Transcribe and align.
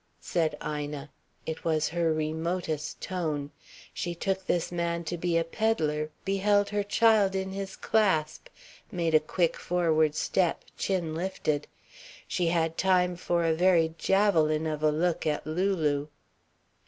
said 0.19 0.57
Ina. 0.65 1.11
It 1.45 1.63
was 1.63 1.89
her 1.89 2.11
remotest 2.11 2.99
tone. 3.01 3.51
She 3.93 4.15
took 4.15 4.47
this 4.47 4.71
man 4.71 5.03
to 5.03 5.15
be 5.15 5.37
a 5.37 5.43
pedlar, 5.43 6.09
beheld 6.25 6.69
her 6.69 6.81
child 6.81 7.35
in 7.35 7.51
his 7.51 7.75
clasp, 7.75 8.47
made 8.91 9.13
a 9.13 9.19
quick, 9.19 9.57
forward 9.57 10.15
step, 10.15 10.63
chin 10.75 11.13
lifted. 11.13 11.67
She 12.27 12.47
had 12.47 12.79
time 12.79 13.15
for 13.15 13.43
a 13.45 13.53
very 13.53 13.93
javelin 13.99 14.65
of 14.65 14.81
a 14.81 14.91
look 14.91 15.27
at 15.27 15.45
Lulu. 15.45 16.07